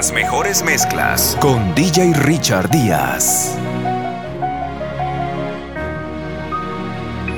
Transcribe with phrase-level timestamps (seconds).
[0.00, 3.54] Las mejores mezclas con DJ Richard Díaz.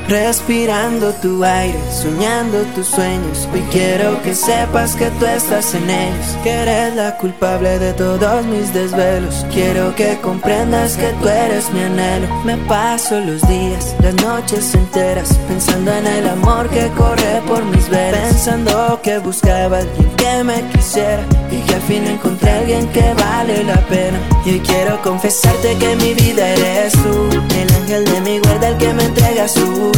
[0.08, 3.48] Respirando tu aire, soñando tus sueños.
[3.52, 6.38] Hoy quiero que sepas que tú estás en ellos.
[6.44, 9.44] Que eres la culpable de todos mis desvelos.
[9.52, 12.28] Quiero que comprendas que tú eres mi anhelo.
[12.44, 15.36] Me paso los días, las noches enteras.
[15.48, 18.20] Pensando en el amor que corre por mis venas.
[18.20, 21.24] Pensando que buscaba alguien que me quisiera.
[21.50, 24.18] Y que al fin encontré a alguien que vale la pena.
[24.44, 27.28] Y quiero confesarte que mi vida eres tú.
[27.60, 29.90] El ángel de mi guarda, el que me entrega su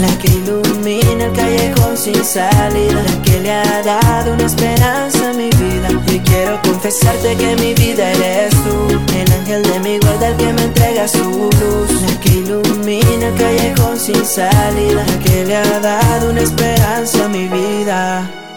[0.00, 5.32] la que ilumina el callejón sin salida, la que le ha dado una esperanza a
[5.32, 5.88] mi vida.
[6.06, 8.76] Y quiero confesarte que mi vida eres tú,
[9.16, 13.34] el ángel de mi guarda, el que me entrega su luz, la que ilumina el
[13.34, 18.49] callejón sin salida, la que le ha dado una esperanza a mi vida.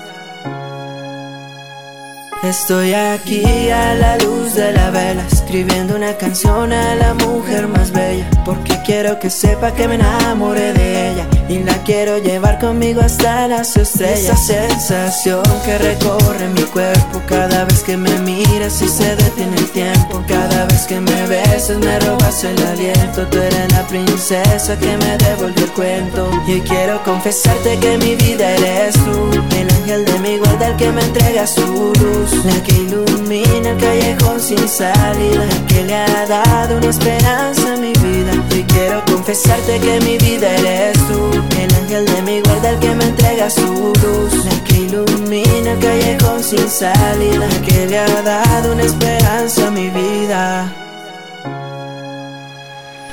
[2.43, 7.91] Estoy aquí a la luz de la vela, escribiendo una canción a la mujer más
[7.91, 13.01] bella, porque quiero que sepa que me enamoré de ella y la quiero llevar conmigo
[13.01, 14.49] hasta las estrellas.
[14.49, 19.69] Esa sensación que recorre mi cuerpo cada vez que me miras y se detiene el
[19.71, 23.27] tiempo, cada vez que me besas me robas el aliento.
[23.27, 28.49] Tú eres la princesa que me devolvió el cuento y quiero confesarte que mi vida
[28.49, 32.45] eres tú, el ángel de mi guarda el que me entrega su luz.
[32.45, 35.32] La que ilumina el callejón sin salida
[35.67, 38.33] Que le ha dado una esperanza a mi vida.
[38.55, 41.31] Y quiero confesarte que mi vida eres tú.
[41.59, 44.45] El ángel de mi guarda, el que me entrega su luz.
[44.45, 47.47] La que ilumina el callejón sin salida.
[47.65, 50.82] Que le ha dado una esperanza a mi vida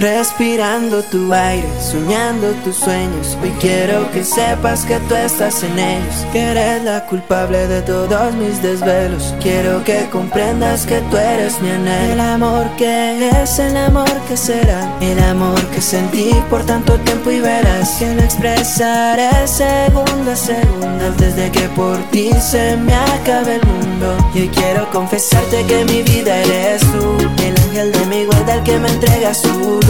[0.00, 3.36] Respirando tu aire, soñando tus sueños.
[3.42, 6.26] Hoy quiero que sepas que tú estás en ellos.
[6.32, 9.34] Que eres la culpable de todos mis desvelos.
[9.42, 12.14] Quiero que comprendas que tú eres mi anhelo.
[12.14, 14.90] El amor que es, el amor que será.
[15.02, 21.06] El amor que sentí por tanto tiempo y verás que lo expresaré segunda a segunda.
[21.08, 24.16] Antes que por ti se me acabe el mundo.
[24.34, 27.39] Y hoy quiero confesarte que mi vida eres tú.
[27.80, 29.80] El ángel de mi guarda, el que me entrega su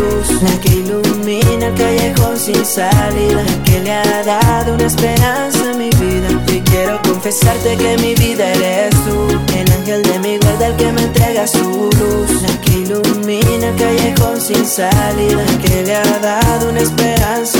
[0.42, 5.74] la que ilumina el callejón sin salida, la que le ha dado una esperanza a
[5.74, 6.28] mi vida.
[6.52, 10.92] Y quiero confesarte que mi vida eres tú, el ángel de mi guarda, el que
[10.92, 16.18] me entrega su luz, la que ilumina el callejón sin salida, la que le ha
[16.20, 17.59] dado una esperanza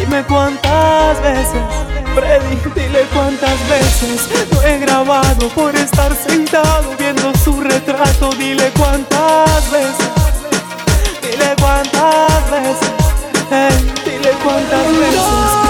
[0.00, 1.62] Dime cuántas veces,
[2.14, 8.30] Freddy, dile cuántas veces lo he grabado por estar sentado viendo su retrato.
[8.38, 10.08] Dile cuántas veces,
[11.20, 12.90] dile cuántas veces,
[13.50, 15.69] hey, dile cuántas veces.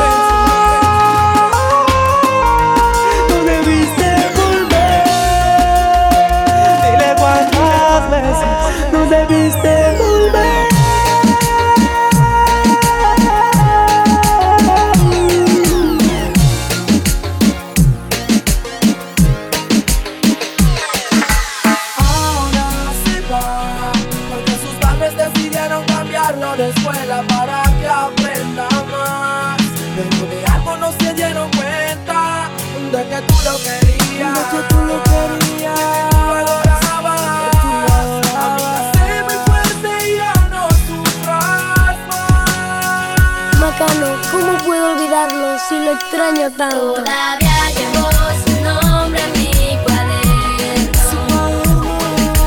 [46.00, 46.94] extraño tanto.
[46.94, 48.08] Todavía llevo
[48.44, 49.52] su nombre en mi
[49.84, 51.42] cuaderno.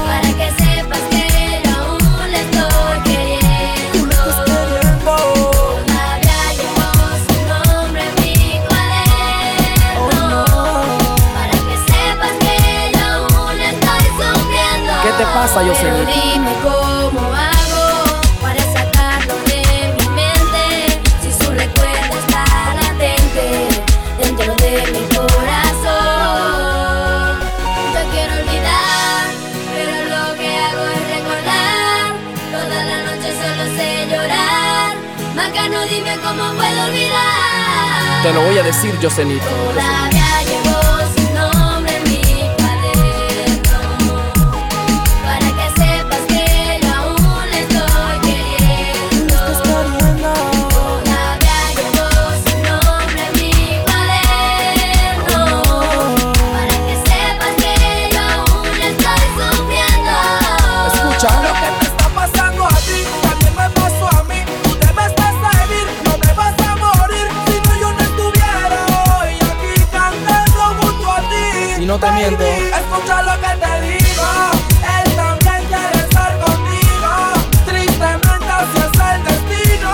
[0.08, 1.26] Para que sepas que
[1.76, 4.08] aún le estoy queriendo.
[5.06, 6.88] Todavía llevo
[7.26, 8.36] su nombre en mi
[8.68, 10.30] cuaderno.
[11.36, 12.58] Para que sepas que
[13.04, 14.92] aún le estoy sufriendo.
[15.04, 15.88] ¿Qué te pasa, yo sé?
[38.24, 40.23] Te lo voy a decir, Yosenito.
[72.04, 72.44] te miento.
[72.44, 74.28] Escucha lo que te digo.
[74.96, 77.12] Él también quiere estar contigo.
[77.66, 79.92] Tristemente así es el destino.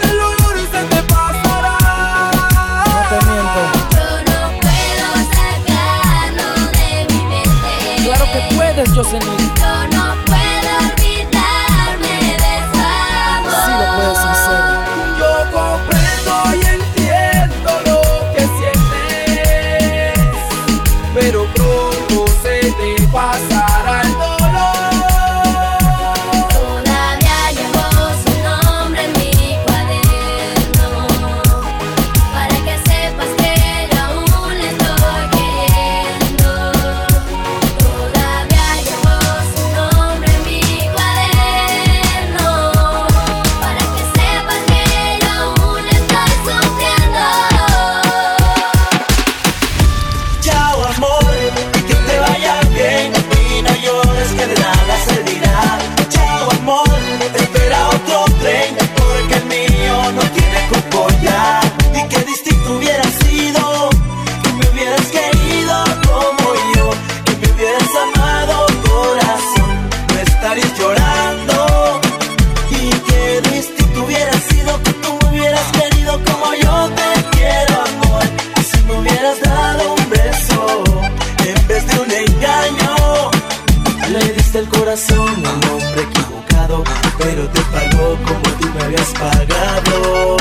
[0.00, 1.76] Te lo juro y se te pasará.
[2.86, 3.60] No te miento.
[3.96, 8.04] Yo no puedo sacarlo de mi mente.
[8.04, 9.55] Claro que puedes, Jocelyn.
[88.14, 90.36] como tú me habías pagado.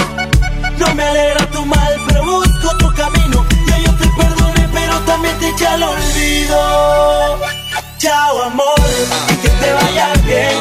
[0.77, 3.45] No me alegra tu mal, pero busco otro camino.
[3.67, 7.39] Ya yo te perdoné, pero también te eché al olvido.
[7.97, 8.89] Chao amor,
[9.31, 10.57] y que te vaya bien.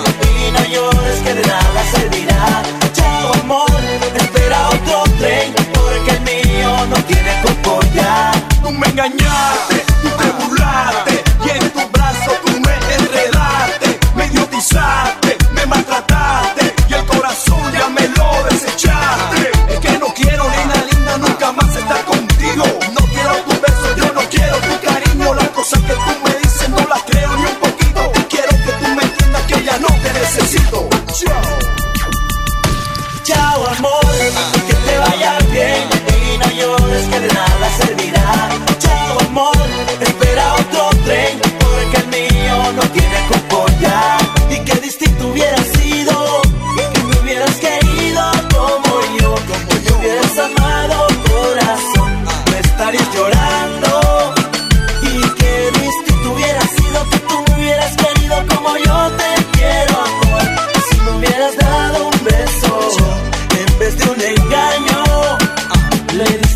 [0.46, 2.62] Y no llores que de nada servirá.
[2.92, 3.70] Chao amor,
[4.16, 8.32] espera otro tren, porque el mío no tiene coco ya.
[8.62, 15.24] Tú me engañaste, tú te burlaste, y en tu brazo tú me enredaste, me idiotizaste.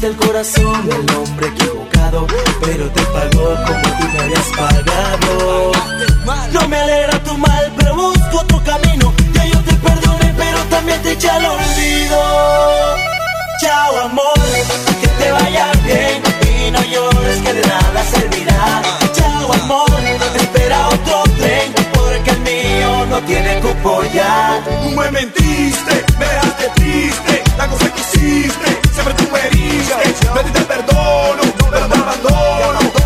[0.09, 2.27] el corazón del hombre equivocado,
[2.63, 5.73] pero te pagó como tú me habías pagado.
[6.53, 9.13] No me alegra tu mal, pero busco otro camino.
[9.35, 12.21] Ya yo te perdoné, pero también te eché al olvido.
[13.61, 14.41] Chao amor,
[15.01, 16.23] que te vaya bien
[16.57, 18.83] y no llores que de nada servirá.
[19.13, 19.91] Chao amor,
[20.37, 24.63] espera otro tren porque el mío no tiene cupo ya.
[24.65, 28.88] Tú me mentiste, me dejaste triste, la cosa que hiciste.
[29.01, 32.98] Siempre tu herida, yo te perdono, pero te abandono.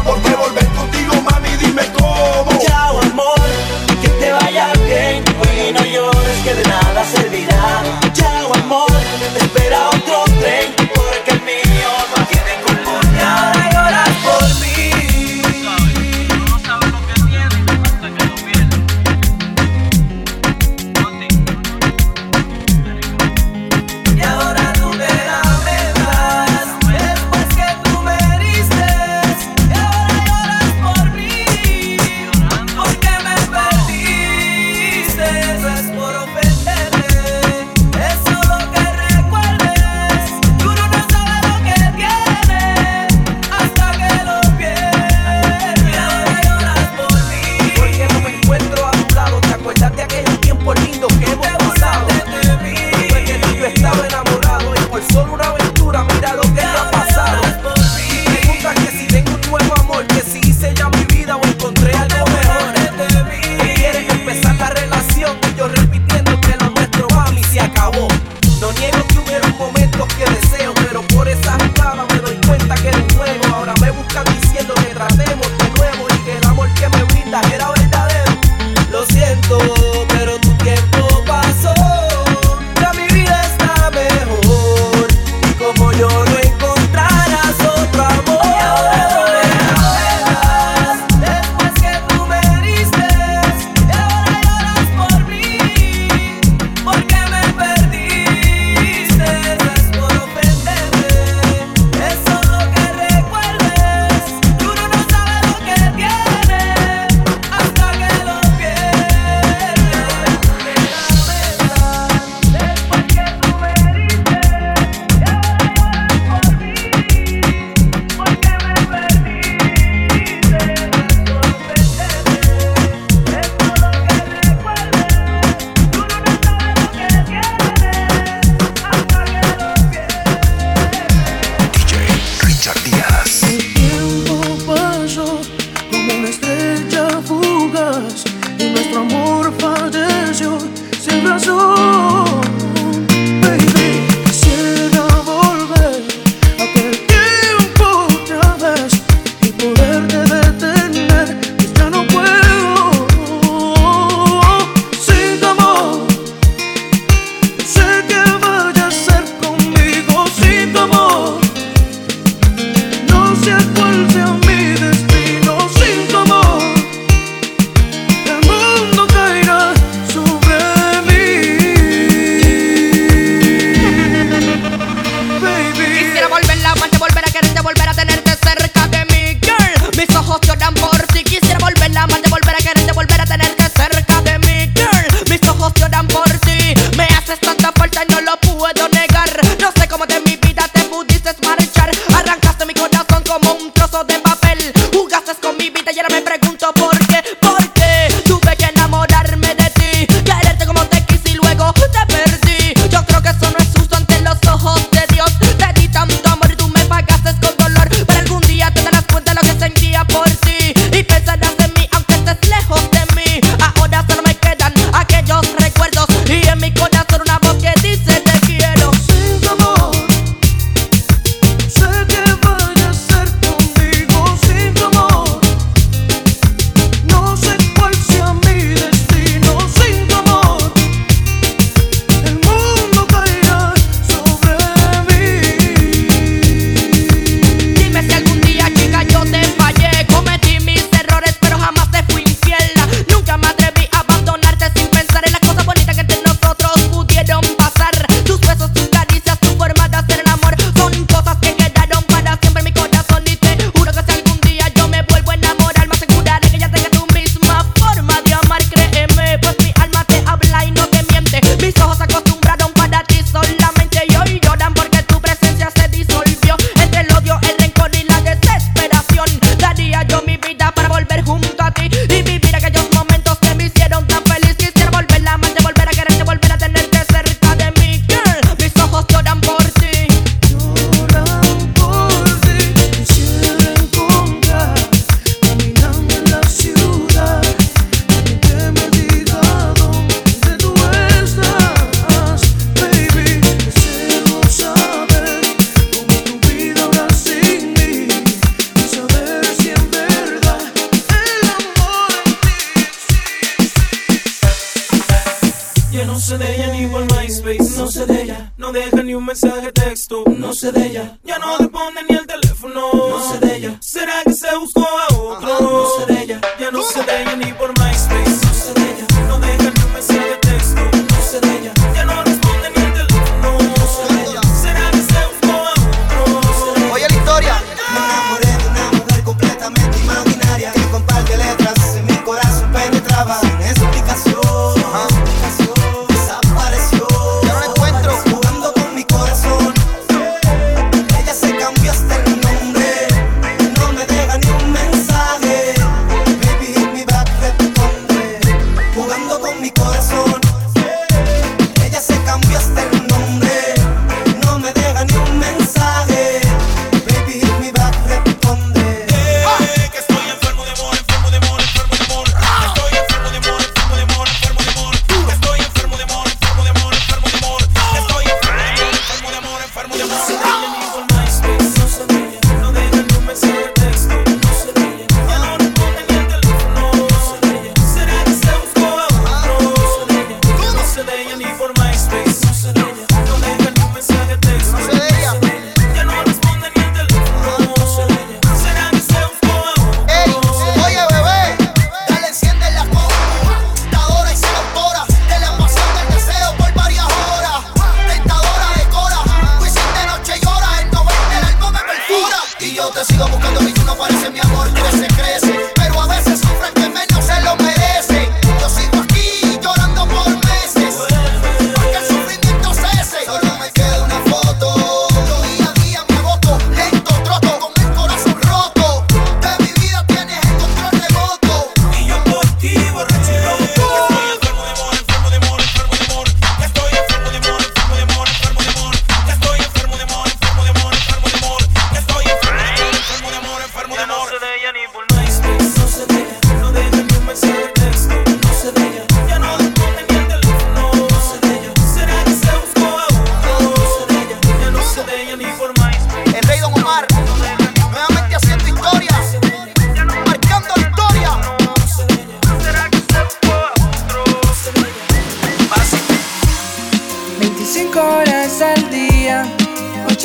[309.33, 312.12] mensaje texto, no se de ella, ya no responde ni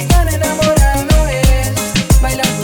[0.00, 2.55] estar enamorado es bailar.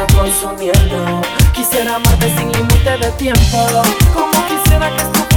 [0.00, 1.20] está consumiendo
[1.52, 3.68] Quisiera amarte sin límite de tiempo.
[4.14, 5.29] Como quisiera que estuviera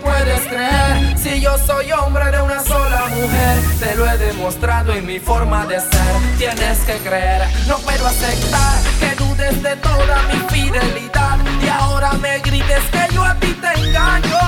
[0.00, 3.58] creer si yo soy hombre de una sola mujer.
[3.80, 6.38] Te lo he demostrado en mi forma de ser.
[6.38, 12.38] Tienes que creer, no puedo aceptar que dudes de toda mi fidelidad y ahora me
[12.40, 14.38] grites que yo a ti te engaño.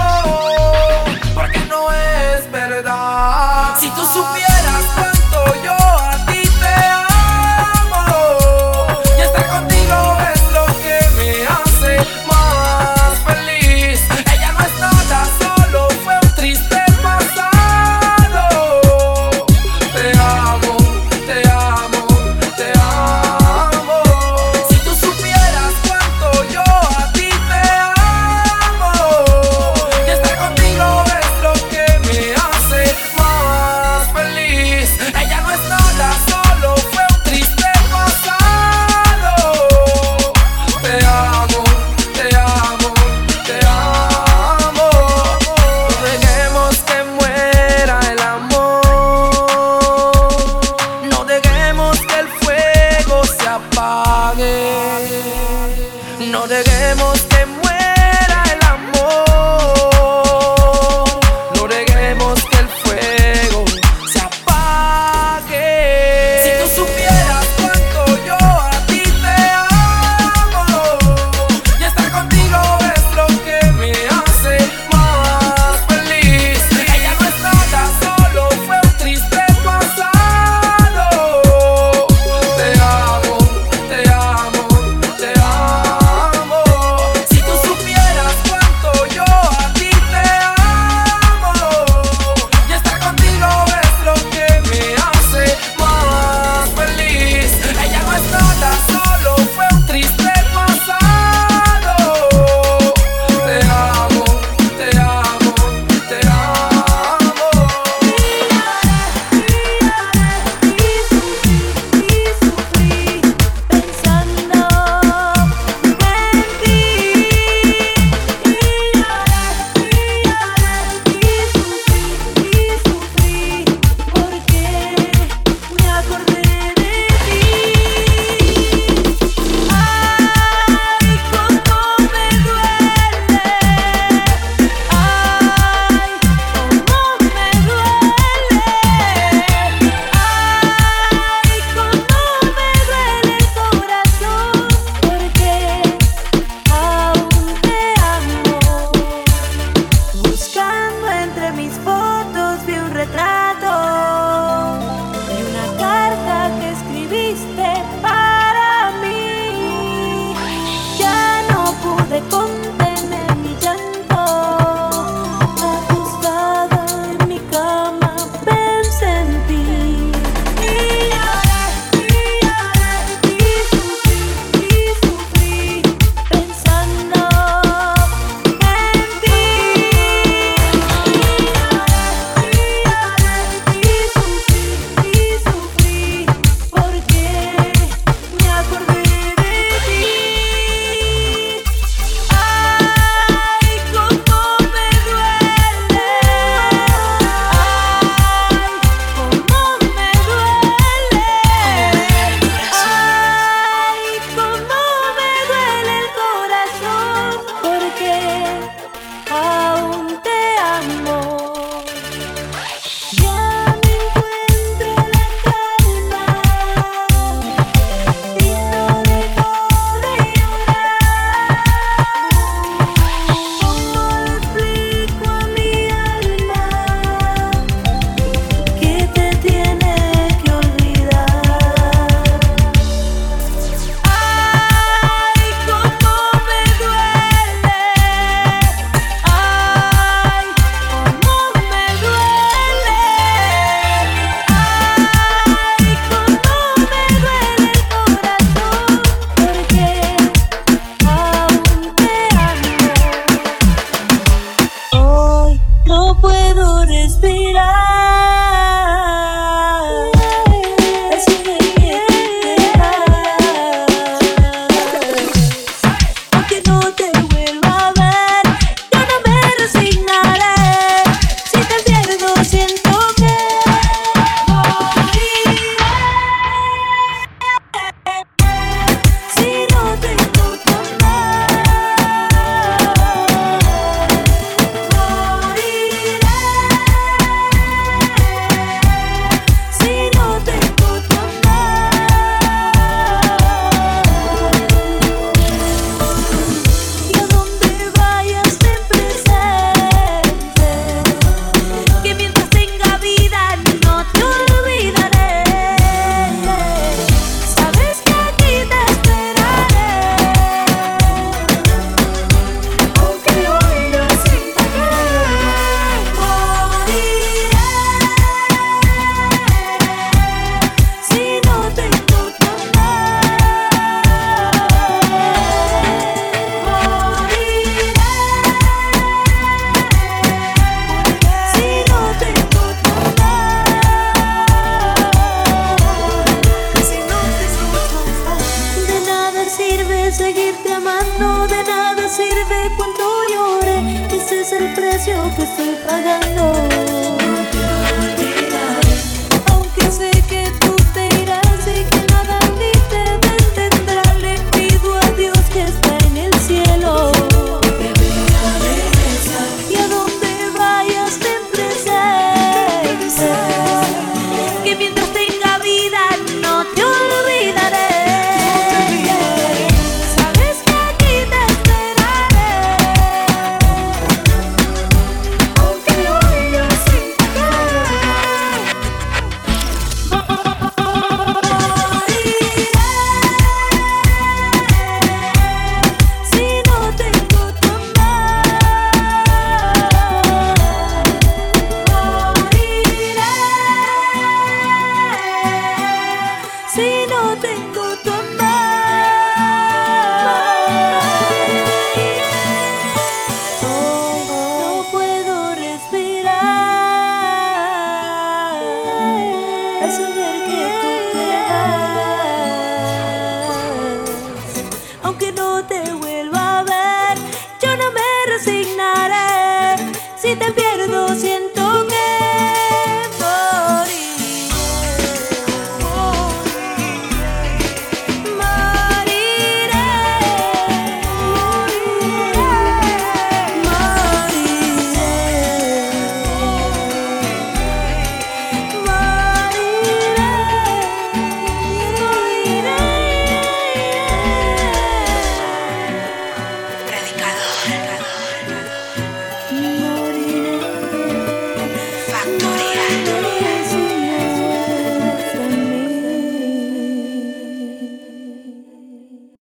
[1.34, 3.74] Porque no es verdad.
[3.78, 6.43] Si tú supieras cuánto yo a ti